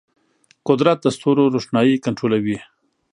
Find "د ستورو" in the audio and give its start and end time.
1.01-1.43